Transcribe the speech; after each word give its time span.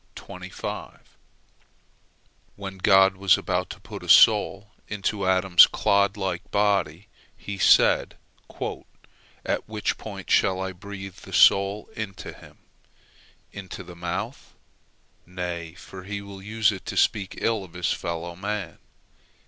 When 2.55 2.79
God 2.79 3.15
was 3.17 3.37
about 3.37 3.69
to 3.69 3.79
put 3.79 4.01
a 4.01 4.09
soul 4.09 4.71
into 4.87 5.27
Adam's 5.27 5.67
clod 5.67 6.17
like 6.17 6.49
body, 6.49 7.07
He 7.37 7.59
said: 7.59 8.17
"At 9.45 9.69
which 9.69 9.99
point 9.99 10.31
shall 10.31 10.59
I 10.59 10.71
breathe 10.71 11.17
the 11.17 11.33
soul 11.33 11.87
into 11.95 12.33
him? 12.33 12.57
Into 13.51 13.83
the 13.83 13.95
mouth? 13.95 14.55
Nay, 15.27 15.75
for 15.75 16.03
he 16.05 16.19
will 16.19 16.41
use 16.41 16.71
it 16.71 16.87
to 16.87 16.97
speak 16.97 17.35
ill 17.37 17.63
of 17.63 17.73
his 17.73 17.91
fellow 17.93 18.35
man. 18.35 18.79